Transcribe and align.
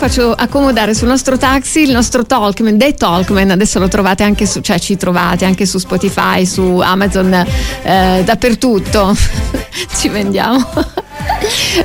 Faccio 0.00 0.30
accomodare 0.30 0.94
sul 0.94 1.08
nostro 1.08 1.36
taxi 1.36 1.82
il 1.82 1.90
nostro 1.90 2.24
Talkman, 2.24 2.78
The 2.78 2.94
Talkman, 2.94 3.50
adesso 3.50 3.80
lo 3.80 3.88
trovate 3.88 4.22
anche 4.22 4.46
su, 4.46 4.60
cioè 4.60 4.78
ci 4.78 4.96
trovate 4.96 5.44
anche 5.44 5.66
su 5.66 5.78
Spotify, 5.78 6.46
su 6.46 6.78
Amazon, 6.78 7.34
eh, 7.34 8.22
dappertutto. 8.24 9.12
ci 9.98 10.08
vendiamo. 10.08 10.64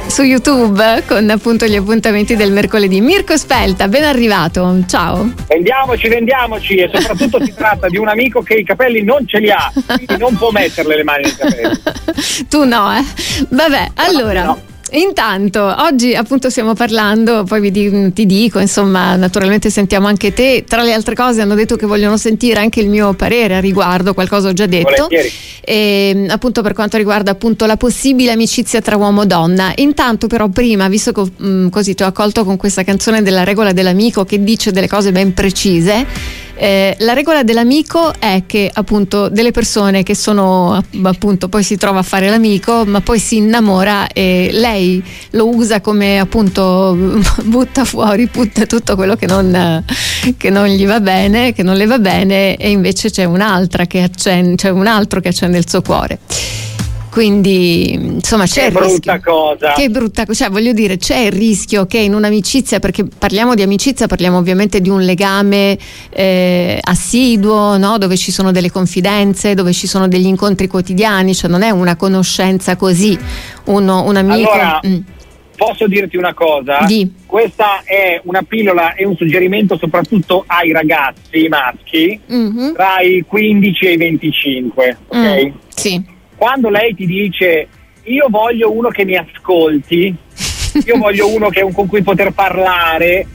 su 0.05 0.21
YouTube 0.21 1.03
con 1.07 1.27
appunto 1.31 1.65
gli 1.65 1.75
appuntamenti 1.75 2.35
del 2.35 2.51
mercoledì. 2.51 3.01
Mirko 3.01 3.35
Spelta, 3.35 3.87
ben 3.87 4.03
arrivato, 4.03 4.83
ciao. 4.87 5.33
Vendiamoci, 5.47 6.07
vendiamoci 6.07 6.75
e 6.75 6.91
soprattutto 6.93 7.43
si 7.43 7.51
tratta 7.55 7.87
di 7.87 7.97
un 7.97 8.09
amico 8.09 8.43
che 8.43 8.53
i 8.53 8.63
capelli 8.63 9.01
non 9.01 9.27
ce 9.27 9.39
li 9.39 9.49
ha, 9.49 9.73
quindi 9.87 10.17
non 10.19 10.37
può 10.37 10.51
metterle 10.51 10.97
le 10.97 11.03
mani 11.03 11.23
nei 11.23 11.35
capelli. 11.35 11.81
tu 12.47 12.63
no, 12.63 12.95
eh? 12.95 13.03
Vabbè, 13.49 13.89
allora... 13.95 14.43
No. 14.43 14.71
Intanto, 14.95 15.73
oggi 15.79 16.13
appunto 16.13 16.51
stiamo 16.51 16.75
parlando, 16.75 17.43
poi 17.45 17.61
vi, 17.61 18.13
ti 18.13 18.25
dico, 18.27 18.59
insomma, 18.59 19.15
naturalmente 19.15 19.71
sentiamo 19.71 20.07
anche 20.07 20.33
te. 20.33 20.65
Tra 20.67 20.83
le 20.83 20.93
altre 20.93 21.15
cose 21.15 21.41
hanno 21.41 21.55
detto 21.55 21.75
che 21.75 21.87
vogliono 21.87 22.15
sentire 22.15 22.59
anche 22.59 22.79
il 22.79 22.89
mio 22.89 23.13
parere 23.13 23.55
a 23.55 23.59
riguardo, 23.59 24.13
qualcosa 24.13 24.49
ho 24.49 24.53
già 24.53 24.67
detto. 24.67 25.07
E, 25.65 26.25
appunto 26.29 26.61
per 26.61 26.73
quanto 26.73 26.97
riguarda 26.97 27.31
appunto 27.31 27.65
la 27.65 27.77
possibile 27.77 28.31
amicizia 28.31 28.81
tra 28.81 28.95
uomo 28.95 29.23
e 29.23 29.25
donna. 29.25 29.71
Intanto 29.77 30.27
però 30.27 30.47
prima, 30.49 30.87
visto 30.89 31.11
che 31.11 31.23
mh, 31.43 31.69
così 31.69 31.95
ti 31.95 32.03
ho 32.03 32.07
accolto 32.07 32.43
con 32.43 32.57
questa 32.57 32.83
canzone 32.83 33.23
della 33.23 33.43
regola 33.43 33.71
dell'amico 33.71 34.25
che 34.25 34.43
dice 34.43 34.71
delle 34.71 34.87
cose 34.87 35.11
ben 35.11 35.33
precise, 35.33 36.05
eh, 36.63 36.95
la 36.99 37.11
regola 37.11 37.43
dell'amico 37.43 38.13
è 38.17 38.43
che 38.45 38.71
appunto 38.73 39.27
delle 39.27 39.51
persone 39.51 40.01
che 40.01 40.15
sono 40.15 40.81
appunto 41.03 41.49
poi 41.49 41.61
si 41.61 41.75
trova 41.75 41.99
a 41.99 42.03
fare 42.03 42.29
l'amico 42.29 42.85
ma 42.85 43.01
poi 43.01 43.19
si 43.19 43.35
innamora 43.35 44.07
e 44.07 44.49
lei 44.53 45.03
lo 45.31 45.49
usa 45.49 45.81
come 45.81 46.19
appunto 46.19 46.95
butta 47.43 47.83
fuori 47.83 48.29
butta 48.31 48.65
tutto 48.65 48.95
quello 48.95 49.17
che 49.17 49.27
non, 49.27 49.83
che 50.37 50.49
non 50.49 50.67
gli 50.67 50.85
va 50.85 51.01
bene 51.01 51.51
che 51.51 51.63
non 51.63 51.75
le 51.75 51.85
va 51.85 51.99
bene 51.99 52.55
e 52.55 52.69
invece 52.69 53.09
c'è 53.09 53.25
un'altra 53.25 53.85
che 53.85 54.01
accende 54.01 54.55
c'è 54.55 54.69
un 54.69 54.87
altro 54.87 55.19
che 55.19 55.27
accende 55.27 55.57
il 55.57 55.67
suo 55.67 55.81
cuore 55.81 56.19
quindi, 57.13 57.93
insomma, 57.93 58.45
c'è 58.45 58.61
che 58.61 58.67
il 58.69 58.73
rischio. 58.73 59.13
Brutta 59.13 59.19
cosa. 59.19 59.71
Che 59.73 59.89
brutta 59.89 60.25
cosa. 60.25 60.45
Cioè, 60.45 60.51
voglio 60.51 60.73
dire, 60.73 60.97
c'è 60.97 61.19
il 61.19 61.31
rischio 61.31 61.85
che 61.85 61.99
in 61.99 62.15
un'amicizia, 62.15 62.79
perché 62.79 63.05
parliamo 63.05 63.53
di 63.53 63.61
amicizia, 63.61 64.07
parliamo 64.07 64.39
ovviamente 64.39 64.81
di 64.81 64.89
un 64.89 65.03
legame 65.03 65.77
eh, 66.09 66.79
assiduo, 66.81 67.77
no? 67.77 67.99
dove 67.99 68.17
ci 68.17 68.31
sono 68.31 68.51
delle 68.51 68.71
confidenze, 68.71 69.53
dove 69.53 69.73
ci 69.73 69.85
sono 69.85 70.07
degli 70.07 70.25
incontri 70.25 70.65
quotidiani, 70.65 71.35
cioè 71.35 71.51
non 71.51 71.61
è 71.61 71.69
una 71.69 71.95
conoscenza 71.95 72.75
così, 72.77 73.15
uno, 73.65 74.05
un 74.07 74.15
amico. 74.15 74.49
Allora, 74.49 74.81
mm. 74.83 74.97
Posso 75.55 75.85
dirti 75.85 76.17
una 76.17 76.33
cosa? 76.33 76.79
Di. 76.87 77.13
Questa 77.27 77.83
è 77.83 78.19
una 78.23 78.41
pillola 78.41 78.95
e 78.95 79.05
un 79.05 79.15
suggerimento 79.15 79.77
soprattutto 79.77 80.43
ai 80.47 80.71
ragazzi 80.71 81.47
maschi 81.47 82.19
mm-hmm. 82.31 82.73
tra 82.73 83.01
i 83.01 83.23
15 83.27 83.85
e 83.85 83.91
i 83.91 83.97
25, 83.97 84.97
ok? 85.09 85.45
Mm, 85.45 85.51
sì 85.69 86.12
quando 86.35 86.69
lei 86.69 86.95
ti 86.95 87.05
dice 87.05 87.67
io 88.03 88.27
voglio 88.29 88.71
uno 88.71 88.89
che 88.89 89.05
mi 89.05 89.15
ascolti, 89.15 90.15
io 90.85 90.97
voglio 90.97 91.29
uno 91.29 91.49
che, 91.49 91.65
con 91.71 91.87
cui 91.87 92.01
poter 92.01 92.31
parlare, 92.31 93.25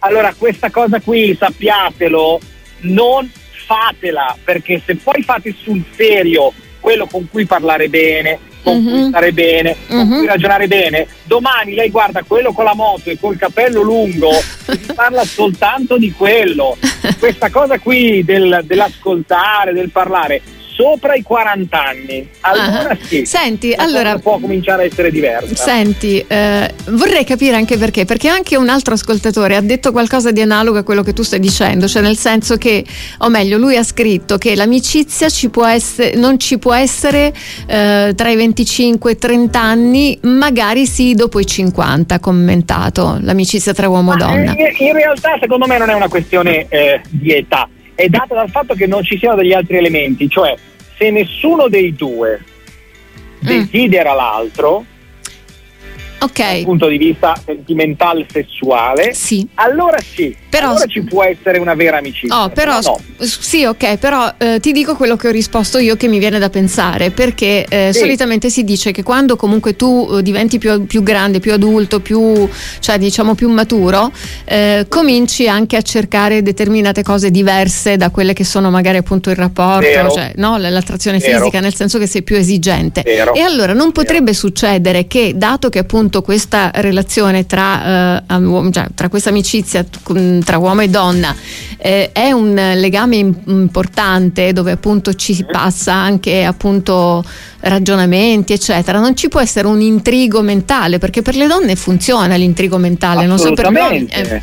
allora 0.00 0.34
questa 0.36 0.70
cosa 0.70 1.00
qui 1.00 1.34
sappiatelo, 1.38 2.40
non 2.80 3.30
fatela, 3.66 4.36
perché 4.44 4.80
se 4.84 4.96
poi 4.96 5.22
fate 5.22 5.54
sul 5.56 5.82
serio 5.94 6.52
quello 6.80 7.06
con 7.06 7.28
cui 7.30 7.44
parlare 7.46 7.88
bene, 7.88 8.38
con 8.62 8.76
uh-huh. 8.76 8.82
cui 8.82 9.00
mhm. 9.00 9.08
stare 9.08 9.32
bene, 9.32 9.76
uh-huh. 9.88 9.96
con 9.96 10.08
cui 10.08 10.18
mhm. 10.20 10.26
ragionare 10.26 10.68
bene, 10.68 11.06
domani 11.24 11.74
lei 11.74 11.90
guarda 11.90 12.22
quello 12.22 12.52
con 12.52 12.64
la 12.64 12.74
moto 12.74 13.10
e 13.10 13.18
col 13.18 13.36
capello 13.36 13.82
lungo 13.82 14.30
e 14.66 14.78
parla 14.94 15.24
soltanto 15.24 15.96
di 15.96 16.12
quello. 16.12 16.76
Questa 17.18 17.50
cosa 17.50 17.78
qui 17.78 18.24
del, 18.24 18.62
dell'ascoltare, 18.64 19.72
del 19.72 19.90
parlare, 19.90 20.40
sopra 20.78 21.14
i 21.14 21.22
40 21.22 21.84
anni. 21.84 22.28
Allora 22.42 22.90
ah. 22.90 22.98
sì. 23.00 23.24
Senti, 23.26 23.72
allora 23.72 24.16
può 24.18 24.38
cominciare 24.38 24.84
a 24.84 24.86
essere 24.86 25.10
diversa. 25.10 25.56
Senti, 25.56 26.24
eh, 26.24 26.72
vorrei 26.90 27.24
capire 27.24 27.56
anche 27.56 27.76
perché, 27.76 28.04
perché 28.04 28.28
anche 28.28 28.56
un 28.56 28.68
altro 28.68 28.94
ascoltatore 28.94 29.56
ha 29.56 29.60
detto 29.60 29.90
qualcosa 29.90 30.30
di 30.30 30.40
analogo 30.40 30.78
a 30.78 30.84
quello 30.84 31.02
che 31.02 31.12
tu 31.12 31.22
stai 31.22 31.40
dicendo, 31.40 31.88
cioè 31.88 32.00
nel 32.00 32.16
senso 32.16 32.56
che, 32.58 32.84
o 33.18 33.28
meglio, 33.28 33.58
lui 33.58 33.76
ha 33.76 33.82
scritto 33.82 34.38
che 34.38 34.54
l'amicizia 34.54 35.28
ci 35.28 35.48
può 35.48 35.66
essere, 35.66 36.14
non 36.14 36.38
ci 36.38 36.58
può 36.58 36.72
essere 36.72 37.32
eh, 37.66 38.12
tra 38.14 38.30
i 38.30 38.36
25 38.36 39.10
e 39.10 39.14
i 39.14 39.18
30 39.18 39.60
anni, 39.60 40.18
magari 40.22 40.86
sì 40.86 41.14
dopo 41.14 41.40
i 41.40 41.46
50, 41.46 42.14
ha 42.14 42.20
commentato 42.20 43.18
l'amicizia 43.22 43.74
tra 43.74 43.88
uomo 43.88 44.14
e 44.14 44.16
donna. 44.16 44.52
In, 44.52 44.86
in, 44.86 44.92
realtà 44.92 45.36
secondo 45.40 45.66
me 45.66 45.76
non 45.76 45.90
è 45.90 45.94
una 45.94 46.08
questione 46.08 46.66
eh, 46.68 47.00
di 47.08 47.32
età, 47.32 47.68
è 47.98 48.08
data 48.08 48.32
dal 48.32 48.48
fatto 48.48 48.74
che 48.74 48.86
non 48.86 49.02
ci 49.02 49.18
siano 49.18 49.34
degli 49.34 49.52
altri 49.52 49.76
elementi, 49.76 50.28
cioè 50.28 50.54
se 50.96 51.10
nessuno 51.10 51.66
dei 51.66 51.96
due 51.96 52.40
mm. 52.40 53.44
desidera 53.44 54.12
l'altro, 54.12 54.84
okay. 56.20 56.56
dal 56.56 56.64
punto 56.64 56.88
di 56.88 56.98
vista 56.98 57.34
sentimentale 57.44 58.26
sessuale, 58.30 59.14
sì. 59.14 59.46
allora 59.54 59.98
sì, 59.98 60.34
però, 60.48 60.70
allora 60.70 60.86
ci 60.86 61.02
può 61.02 61.22
essere 61.24 61.58
una 61.58 61.74
vera 61.74 61.98
amicizia. 61.98 62.42
Oh, 62.42 62.48
però, 62.48 62.80
no. 62.80 63.00
Sì, 63.18 63.64
ok, 63.64 63.96
però 63.98 64.32
eh, 64.38 64.60
ti 64.60 64.72
dico 64.72 64.94
quello 64.94 65.16
che 65.16 65.28
ho 65.28 65.30
risposto 65.30 65.78
io 65.78 65.96
che 65.96 66.08
mi 66.08 66.18
viene 66.18 66.38
da 66.38 66.50
pensare, 66.50 67.10
perché 67.10 67.66
eh, 67.68 67.90
sì. 67.92 68.00
solitamente 68.00 68.50
si 68.50 68.64
dice 68.64 68.92
che 68.92 69.02
quando 69.02 69.36
comunque 69.36 69.76
tu 69.76 70.08
eh, 70.12 70.22
diventi 70.22 70.58
più, 70.58 70.86
più 70.86 71.02
grande, 71.02 71.40
più 71.40 71.52
adulto, 71.52 72.00
più, 72.00 72.48
cioè 72.80 72.98
diciamo 72.98 73.34
più 73.34 73.48
maturo, 73.50 74.10
eh, 74.44 74.86
cominci 74.88 75.48
anche 75.48 75.76
a 75.76 75.82
cercare 75.82 76.42
determinate 76.42 77.02
cose 77.02 77.30
diverse 77.30 77.96
da 77.96 78.10
quelle 78.10 78.32
che 78.32 78.44
sono 78.44 78.70
magari 78.70 78.96
appunto 78.96 79.30
il 79.30 79.36
rapporto, 79.36 80.10
cioè, 80.10 80.32
no, 80.36 80.56
l'attrazione 80.56 81.18
Vero. 81.18 81.38
fisica, 81.38 81.60
nel 81.60 81.74
senso 81.74 81.98
che 81.98 82.06
sei 82.06 82.22
più 82.22 82.36
esigente. 82.36 83.02
Vero. 83.04 83.34
E 83.34 83.40
allora 83.40 83.72
non 83.72 83.92
potrebbe 83.92 84.32
succedere 84.32 85.06
che, 85.06 85.32
dato 85.36 85.68
che 85.68 85.78
appunto 85.78 86.07
questa 86.22 86.70
relazione 86.74 87.46
tra, 87.46 88.18
eh, 88.18 88.70
cioè, 88.70 88.86
tra 88.94 89.08
questa 89.08 89.30
amicizia 89.30 89.84
tra 90.44 90.58
uomo 90.58 90.80
e 90.80 90.88
donna 90.88 91.34
eh, 91.76 92.10
è 92.12 92.32
un 92.32 92.54
legame 92.54 93.16
importante 93.16 94.52
dove 94.52 94.72
appunto 94.72 95.14
ci 95.14 95.44
passa 95.50 95.94
anche 95.94 96.44
appunto 96.44 97.24
ragionamenti 97.60 98.52
eccetera 98.52 98.98
non 98.98 99.16
ci 99.16 99.28
può 99.28 99.40
essere 99.40 99.66
un 99.66 99.80
intrigo 99.80 100.42
mentale 100.42 100.98
perché 100.98 101.22
per 101.22 101.36
le 101.36 101.46
donne 101.46 101.76
funziona 101.76 102.36
l'intrigo 102.36 102.78
mentale 102.78 103.26
non 103.26 103.38
so 103.38 103.52
per 103.52 103.70
noi 103.70 104.06
eh. 104.06 104.42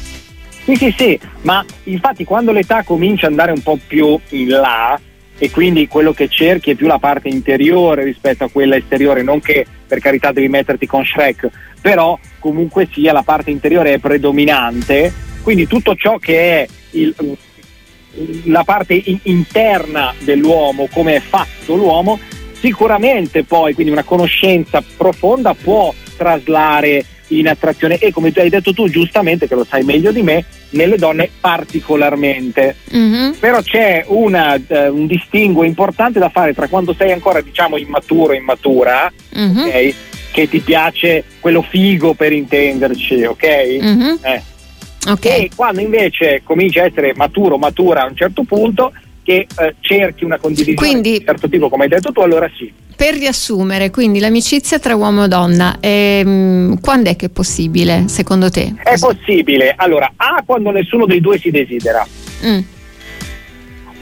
sì 0.63 0.75
sì 0.75 0.95
sì 0.97 1.19
ma 1.41 1.63
infatti 1.83 2.23
quando 2.23 2.51
l'età 2.51 2.83
comincia 2.83 3.25
ad 3.25 3.31
andare 3.31 3.51
un 3.51 3.61
po' 3.61 3.77
più 3.85 4.19
in 4.29 4.49
là 4.49 4.99
e 5.37 5.51
quindi 5.51 5.87
quello 5.87 6.13
che 6.13 6.27
cerchi 6.29 6.71
è 6.71 6.75
più 6.75 6.87
la 6.87 6.99
parte 6.99 7.27
interiore 7.27 8.03
rispetto 8.03 8.45
a 8.45 8.49
quella 8.49 8.77
esteriore, 8.77 9.21
non 9.21 9.41
che 9.41 9.65
per 9.85 9.99
carità 9.99 10.31
devi 10.31 10.47
metterti 10.47 10.85
con 10.87 11.05
Shrek, 11.05 11.49
però 11.81 12.17
comunque 12.39 12.87
sia 12.91 13.11
la 13.11 13.23
parte 13.23 13.51
interiore 13.51 13.93
è 13.93 13.99
predominante. 13.99 15.13
Quindi 15.43 15.67
tutto 15.67 15.95
ciò 15.95 16.17
che 16.17 16.61
è 16.61 16.67
il, 16.91 17.13
la 18.45 18.63
parte 18.63 18.93
in, 18.93 19.19
interna 19.23 20.13
dell'uomo, 20.19 20.87
come 20.91 21.15
è 21.15 21.19
fatto 21.19 21.75
l'uomo, 21.75 22.19
sicuramente 22.53 23.43
poi 23.43 23.73
quindi 23.73 23.91
una 23.91 24.03
conoscenza 24.03 24.83
profonda 24.95 25.53
può 25.53 25.93
traslare 26.17 27.03
in 27.27 27.47
attrazione 27.47 27.97
e 27.97 28.11
come 28.11 28.31
hai 28.35 28.49
detto 28.49 28.73
tu 28.73 28.87
giustamente 28.87 29.47
che 29.47 29.55
lo 29.55 29.65
sai 29.65 29.83
meglio 29.83 30.11
di 30.11 30.21
me 30.21 30.45
nelle 30.71 30.97
donne 30.97 31.29
particolarmente 31.39 32.75
mm-hmm. 32.95 33.31
però 33.39 33.61
c'è 33.61 34.03
una, 34.07 34.55
uh, 34.55 34.75
un 34.93 35.07
distinguo 35.07 35.63
importante 35.63 36.19
da 36.19 36.29
fare 36.29 36.53
tra 36.53 36.67
quando 36.67 36.93
sei 36.93 37.11
ancora 37.11 37.41
diciamo 37.41 37.77
immaturo 37.77 38.33
immatura 38.33 39.11
mm-hmm. 39.37 39.57
okay, 39.57 39.95
che 40.31 40.49
ti 40.49 40.59
piace 40.59 41.23
quello 41.39 41.61
figo 41.61 42.13
per 42.13 42.31
intenderci 42.31 43.23
ok 43.23 43.47
mm-hmm. 43.81 44.15
eh 44.21 44.41
Okay. 45.07 45.43
E 45.43 45.49
quando 45.55 45.81
invece 45.81 46.41
cominci 46.43 46.79
a 46.79 46.85
essere 46.85 47.13
maturo, 47.13 47.57
matura 47.57 48.01
a 48.01 48.07
un 48.07 48.15
certo 48.15 48.41
punto, 48.41 48.91
che 49.25 49.47
eh, 49.57 49.75
cerchi 49.79 50.23
una 50.23 50.37
condivisione 50.37 50.75
quindi, 50.75 51.11
di 51.13 51.17
un 51.17 51.25
certo 51.25 51.49
tipo, 51.49 51.67
come 51.67 51.85
hai 51.85 51.89
detto 51.89 52.11
tu, 52.11 52.21
allora 52.21 52.47
sì. 52.55 52.71
Per 52.95 53.15
riassumere, 53.15 53.89
quindi 53.89 54.19
l'amicizia 54.19 54.77
tra 54.77 54.95
uomo 54.95 55.25
e 55.25 55.27
donna, 55.27 55.77
ehm, 55.79 56.79
quando 56.79 57.09
è 57.09 57.15
che 57.15 57.25
è 57.25 57.29
possibile 57.29 58.03
secondo 58.07 58.51
te? 58.51 58.75
È 58.83 58.97
possibile, 58.99 59.73
allora, 59.75 60.13
A 60.15 60.43
quando 60.45 60.69
nessuno 60.69 61.07
dei 61.07 61.19
due 61.19 61.39
si 61.39 61.49
desidera, 61.49 62.07
mm. 62.45 62.59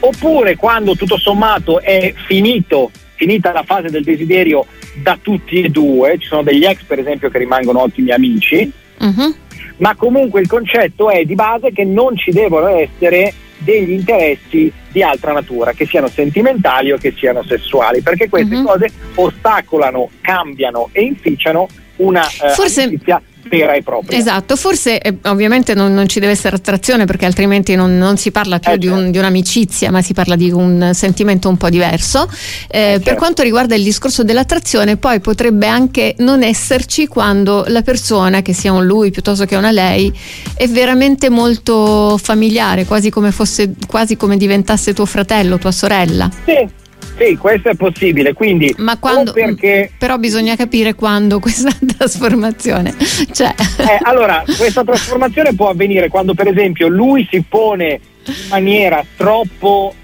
oppure 0.00 0.56
quando 0.56 0.94
tutto 0.94 1.16
sommato 1.16 1.80
è 1.80 2.12
finito, 2.26 2.90
finita 3.14 3.50
la 3.52 3.62
fase 3.64 3.88
del 3.88 4.04
desiderio 4.04 4.66
da 5.02 5.18
tutti 5.20 5.62
e 5.62 5.70
due, 5.70 6.18
ci 6.18 6.26
sono 6.28 6.42
degli 6.42 6.64
ex 6.64 6.82
per 6.86 6.98
esempio 6.98 7.30
che 7.30 7.38
rimangono 7.38 7.80
ottimi 7.80 8.10
amici, 8.10 8.70
mm-hmm 9.02 9.30
ma 9.78 9.96
comunque 9.96 10.40
il 10.40 10.46
concetto 10.46 11.10
è 11.10 11.24
di 11.24 11.34
base 11.34 11.72
che 11.72 11.84
non 11.84 12.16
ci 12.16 12.30
devono 12.30 12.68
essere 12.68 13.32
degli 13.58 13.92
interessi 13.92 14.72
di 14.90 15.02
altra 15.02 15.32
natura, 15.32 15.72
che 15.72 15.86
siano 15.86 16.08
sentimentali 16.08 16.92
o 16.92 16.96
che 16.96 17.12
siano 17.16 17.42
sessuali, 17.42 18.02
perché 18.02 18.28
queste 18.28 18.54
mm-hmm. 18.54 18.64
cose 18.64 18.90
ostacolano, 19.14 20.10
cambiano 20.20 20.88
e 20.92 21.02
inficiano 21.02 21.68
una 21.96 22.26
eh, 22.26 22.50
Forse... 22.50 22.82
amicizia 22.82 23.20
vera 23.48 23.74
e 23.74 23.82
propria. 23.82 24.18
Esatto, 24.18 24.56
forse 24.56 25.00
eh, 25.00 25.18
ovviamente 25.24 25.74
non, 25.74 25.92
non, 25.94 26.08
ci 26.08 26.20
deve 26.20 26.32
essere 26.32 26.56
attrazione 26.56 27.04
perché 27.04 27.24
altrimenti 27.24 27.74
non, 27.74 27.96
non 27.96 28.16
si 28.16 28.30
parla 28.30 28.58
più 28.58 28.72
eh, 28.72 28.78
di, 28.78 28.86
un, 28.86 28.96
certo. 28.96 29.10
di, 29.10 29.18
un'amicizia, 29.18 29.90
ma 29.90 30.02
si 30.02 30.12
parla 30.12 30.36
di 30.36 30.50
un 30.50 30.90
sentimento 30.94 31.48
un 31.48 31.56
po' 31.56 31.68
diverso. 31.68 32.28
Eh, 32.68 32.78
eh, 32.78 32.90
certo. 32.92 33.04
Per 33.04 33.14
quanto 33.16 33.42
riguarda 33.42 33.74
il 33.74 33.82
discorso 33.82 34.22
dell'attrazione, 34.24 34.96
poi 34.96 35.20
potrebbe 35.20 35.66
anche 35.66 36.14
non 36.18 36.42
esserci 36.42 37.06
quando 37.06 37.64
la 37.68 37.82
persona, 37.82 38.42
che 38.42 38.52
sia 38.52 38.72
un 38.72 38.84
lui 38.84 39.10
piuttosto 39.10 39.44
che 39.44 39.56
una 39.56 39.70
lei, 39.70 40.12
è 40.54 40.68
veramente 40.68 41.28
molto 41.30 42.18
familiare, 42.18 42.84
quasi 42.84 43.10
come 43.10 43.30
fosse, 43.30 43.74
quasi 43.86 44.16
come 44.16 44.36
diventasse 44.36 44.92
tuo 44.92 45.06
fratello, 45.06 45.58
tua 45.58 45.72
sorella. 45.72 46.30
Sì. 46.44 46.82
Sì, 47.16 47.36
questo 47.36 47.68
è 47.68 47.74
possibile, 47.74 48.32
quindi 48.32 48.74
Ma 48.78 48.98
quando, 48.98 49.32
perché... 49.32 49.90
però 49.96 50.18
bisogna 50.18 50.56
capire 50.56 50.94
quando 50.94 51.38
questa 51.38 51.70
trasformazione. 51.96 52.94
Cioè... 53.32 53.54
Eh, 53.78 53.98
allora, 54.02 54.42
questa 54.44 54.82
trasformazione 54.82 55.54
può 55.54 55.68
avvenire 55.68 56.08
quando 56.08 56.34
per 56.34 56.48
esempio 56.48 56.88
lui 56.88 57.26
si 57.30 57.42
pone 57.48 58.00
in 58.26 58.48
maniera 58.48 59.04
troppo, 59.16 59.94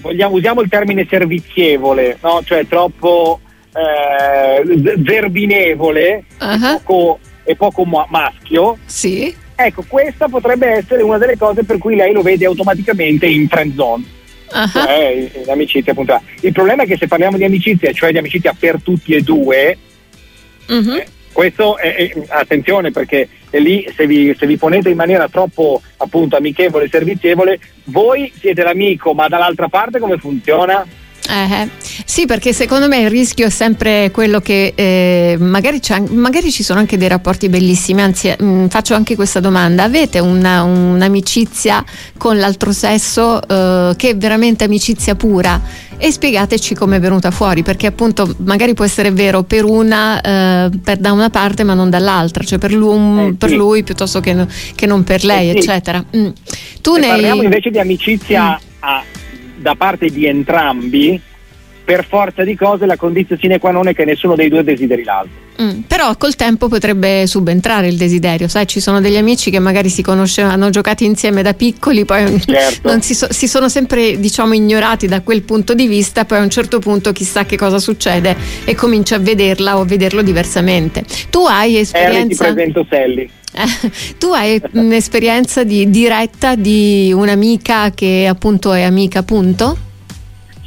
vogliamo, 0.00 0.34
usiamo 0.34 0.60
il 0.60 0.68
termine 0.68 1.06
servizievole, 1.08 2.18
no? 2.20 2.40
cioè 2.44 2.66
troppo 2.66 3.40
eh, 3.72 4.96
zerbinevole 5.06 6.24
uh-huh. 6.40 6.52
e 6.52 6.58
poco, 6.58 7.18
e 7.44 7.54
poco 7.54 7.84
maschio. 7.84 8.76
Sì. 8.86 9.32
Ecco, 9.54 9.84
questa 9.86 10.26
potrebbe 10.26 10.66
essere 10.68 11.02
una 11.02 11.18
delle 11.18 11.36
cose 11.36 11.62
per 11.62 11.78
cui 11.78 11.94
lei 11.94 12.12
lo 12.12 12.22
vede 12.22 12.46
automaticamente 12.46 13.26
in 13.26 13.46
friend 13.46 13.74
zone 13.76 14.18
uh-huh. 14.52 14.68
cioè 14.68 15.30
in 15.32 15.50
amicizia 15.50 15.92
appunto. 15.92 16.20
Il 16.40 16.52
problema 16.52 16.82
è 16.82 16.86
che 16.86 16.96
se 16.96 17.06
parliamo 17.06 17.36
di 17.36 17.44
amicizia, 17.44 17.92
cioè 17.92 18.12
di 18.12 18.18
amicizia 18.18 18.54
per 18.58 18.80
tutti 18.82 19.14
e 19.14 19.22
due, 19.22 19.76
uh-huh. 20.68 20.94
eh, 20.94 21.06
questo 21.32 21.76
è, 21.76 21.94
è, 21.94 22.12
attenzione 22.28 22.90
perché 22.90 23.28
è 23.50 23.58
lì 23.58 23.88
se 23.94 24.06
vi, 24.06 24.34
se 24.38 24.46
vi, 24.46 24.56
ponete 24.56 24.90
in 24.90 24.96
maniera 24.96 25.28
troppo 25.28 25.80
appunto 25.98 26.36
amichevole, 26.36 26.88
servizievole, 26.88 27.58
voi 27.84 28.32
siete 28.38 28.62
l'amico, 28.62 29.12
ma 29.14 29.28
dall'altra 29.28 29.68
parte 29.68 29.98
come 29.98 30.18
funziona? 30.18 30.86
Eh, 31.30 31.68
sì, 32.04 32.26
perché 32.26 32.52
secondo 32.52 32.88
me 32.88 32.98
il 32.98 33.10
rischio 33.10 33.46
è 33.46 33.50
sempre 33.50 34.10
quello 34.10 34.40
che 34.40 34.72
eh, 34.74 35.36
magari, 35.38 35.80
magari, 36.08 36.50
ci 36.50 36.64
sono 36.64 36.80
anche 36.80 36.96
dei 36.96 37.06
rapporti 37.06 37.48
bellissimi, 37.48 38.02
anzi 38.02 38.34
mh, 38.36 38.44
mm, 38.44 38.66
faccio 38.66 38.94
anche 38.94 39.14
questa 39.14 39.38
domanda, 39.38 39.84
avete 39.84 40.18
una, 40.18 40.64
un'amicizia 40.64 41.84
con 42.16 42.36
l'altro 42.36 42.72
sesso 42.72 43.40
eh, 43.46 43.94
che 43.96 44.10
è 44.10 44.16
veramente 44.16 44.64
amicizia 44.64 45.14
pura? 45.14 45.88
E 46.02 46.10
spiegateci 46.10 46.74
come 46.74 46.96
è 46.96 47.00
venuta 47.00 47.30
fuori, 47.30 47.62
perché 47.62 47.86
appunto 47.86 48.34
magari 48.38 48.74
può 48.74 48.84
essere 48.84 49.12
vero 49.12 49.42
per 49.42 49.64
una, 49.64 50.20
eh, 50.20 50.70
per 50.82 50.96
da 50.96 51.12
una 51.12 51.30
parte 51.30 51.62
ma 51.62 51.74
non 51.74 51.90
dall'altra, 51.90 52.42
cioè 52.42 52.58
per 52.58 52.72
lui, 52.72 53.28
eh, 53.28 53.34
per 53.34 53.52
lui 53.52 53.84
piuttosto 53.84 54.18
che, 54.18 54.34
che, 54.74 54.86
non 54.86 55.04
per 55.04 55.22
lei, 55.24 55.50
eh, 55.50 55.52
sì. 55.52 55.58
eccetera. 55.58 56.02
Mm. 56.16 56.28
Tu 56.80 56.96
ne 56.96 57.06
parliamo 57.06 57.42
invece 57.42 57.70
di 57.70 57.78
amicizia 57.78 58.52
mm. 58.52 58.78
a 58.80 59.04
da 59.60 59.74
parte 59.74 60.08
di 60.08 60.26
entrambi, 60.26 61.20
per 61.90 62.06
forza 62.06 62.44
di 62.44 62.54
cose 62.54 62.86
la 62.86 62.96
condizione 62.96 63.40
sine 63.40 63.58
qua 63.58 63.72
non 63.72 63.88
è 63.88 63.94
che 63.94 64.04
nessuno 64.04 64.36
dei 64.36 64.48
due 64.48 64.62
desideri 64.62 65.02
l'altro. 65.02 65.48
Mm, 65.60 65.80
però 65.88 66.16
col 66.16 66.36
tempo 66.36 66.68
potrebbe 66.68 67.26
subentrare 67.26 67.88
il 67.88 67.96
desiderio, 67.96 68.46
sai, 68.46 68.68
ci 68.68 68.78
sono 68.78 69.00
degli 69.00 69.16
amici 69.16 69.50
che 69.50 69.58
magari 69.58 69.88
si 69.88 70.00
conoscevano, 70.00 70.54
hanno 70.54 70.70
giocato 70.70 71.02
insieme 71.02 71.42
da 71.42 71.52
piccoli, 71.52 72.04
poi 72.04 72.40
certo. 72.46 73.00
si, 73.00 73.14
so, 73.14 73.26
si, 73.32 73.48
sono 73.48 73.68
sempre 73.68 74.20
diciamo 74.20 74.54
ignorati 74.54 75.08
da 75.08 75.20
quel 75.22 75.42
punto 75.42 75.74
di 75.74 75.88
vista, 75.88 76.24
poi 76.24 76.38
a 76.38 76.42
un 76.42 76.50
certo 76.50 76.78
punto 76.78 77.10
chissà 77.10 77.44
che 77.44 77.56
cosa 77.56 77.80
succede 77.80 78.36
e 78.64 78.76
comincia 78.76 79.16
a 79.16 79.18
vederla 79.18 79.76
o 79.76 79.80
a 79.80 79.84
vederlo 79.84 80.22
diversamente. 80.22 81.04
Tu 81.28 81.40
hai 81.40 81.76
esperienza... 81.76 82.44
Eh, 82.44 82.48
ti 82.48 82.54
presento 82.54 82.86
Sally. 82.88 83.30
tu 84.16 84.28
hai 84.28 84.62
un'esperienza 84.74 85.64
di, 85.64 85.90
diretta 85.90 86.54
di 86.54 87.12
un'amica 87.12 87.90
che 87.90 88.28
appunto 88.28 88.72
è 88.72 88.82
amica, 88.82 89.24
punto? 89.24 89.88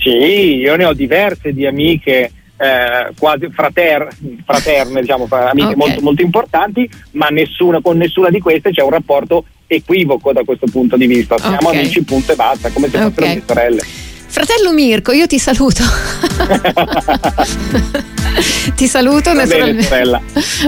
Sì, 0.03 0.57
io 0.57 0.75
ne 0.75 0.83
ho 0.83 0.93
diverse 0.93 1.53
di 1.53 1.65
amiche 1.65 2.31
eh, 2.57 3.13
quasi 3.17 3.47
frater, 3.49 4.09
fraterne, 4.45 4.99
diciamo, 4.99 5.27
amiche 5.29 5.67
okay. 5.67 5.77
molto, 5.77 6.01
molto 6.01 6.21
importanti, 6.21 6.89
ma 7.11 7.27
nessuna, 7.29 7.79
con 7.81 7.95
nessuna 7.95 8.29
di 8.29 8.39
queste 8.39 8.71
c'è 8.71 8.81
un 8.81 8.89
rapporto 8.89 9.45
equivoco 9.65 10.33
da 10.33 10.43
questo 10.43 10.67
punto 10.69 10.97
di 10.97 11.07
vista. 11.07 11.37
Siamo 11.37 11.69
okay. 11.69 11.79
amici, 11.79 12.03
punto 12.03 12.33
e 12.33 12.35
basta, 12.35 12.69
come 12.69 12.89
se 12.89 12.97
fossero 12.97 13.25
okay. 13.25 13.35
mie 13.35 13.43
sorelle. 13.45 13.81
Fratello 14.33 14.73
Mirko, 14.73 15.11
io 15.11 15.27
ti 15.27 15.37
saluto. 15.37 15.83
ti 18.75 18.87
saluto 18.87 19.31
naturalmente. 19.31 19.87
Bene, 19.87 20.21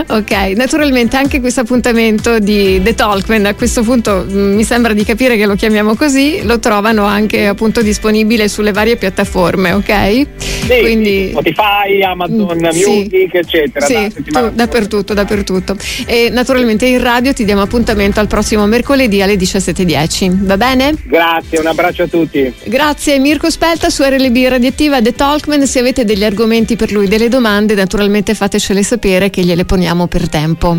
ok, 0.07 0.31
naturalmente 0.56 1.17
anche 1.17 1.39
questo 1.39 1.62
appuntamento 1.62 2.38
di 2.38 2.79
The 2.83 2.94
Talkman 2.94 3.47
a 3.47 3.56
questo 3.56 3.81
punto 3.81 4.23
mm, 4.29 4.53
mi 4.53 4.63
sembra 4.63 4.94
di 4.94 5.03
capire 5.03 5.35
che 5.35 5.47
lo 5.47 5.56
chiamiamo 5.56 5.95
così, 5.95 6.44
lo 6.44 6.59
trovano 6.59 7.06
anche 7.06 7.47
appunto 7.47 7.81
disponibile 7.81 8.50
sulle 8.50 8.71
varie 8.71 8.97
piattaforme, 8.97 9.71
ok? 9.71 10.27
Sì, 10.38 10.79
Quindi 10.81 11.29
Spotify, 11.31 12.03
Amazon 12.03 12.57
mm, 12.57 12.65
Music, 12.65 13.29
sì, 13.31 13.38
eccetera. 13.38 13.85
Sì, 13.85 14.13
tu, 14.25 14.51
dappertutto, 14.53 15.15
dappertutto. 15.15 15.75
E 16.06 16.29
naturalmente 16.31 16.85
in 16.85 17.01
radio 17.01 17.33
ti 17.33 17.44
diamo 17.44 17.61
appuntamento 17.61 18.19
al 18.19 18.27
prossimo 18.27 18.68
mercoledì 18.68 19.23
alle 19.23 19.38
17.10, 19.38 20.45
va 20.45 20.56
bene? 20.56 20.94
Grazie, 21.03 21.57
un 21.59 21.65
abbraccio 21.65 22.03
a 22.03 22.07
tutti. 22.07 22.53
Grazie 22.65 23.18
Mirko 23.18 23.53
Spelta 23.56 23.90
su 23.90 24.04
RLB 24.04 24.50
Radioattiva 24.50 25.02
The 25.02 25.13
Talkman. 25.13 25.66
Se 25.66 25.80
avete 25.80 26.04
degli 26.04 26.25
argomenti 26.25 26.75
per 26.75 26.92
lui, 26.92 27.07
delle 27.07 27.30
domande, 27.30 27.74
naturalmente 27.74 28.36
fatecele 28.36 28.84
sapere 28.84 29.30
che 29.30 29.44
gliele 29.44 29.63
poniamo 29.63 30.07
per 30.07 30.28
tempo. 30.28 30.78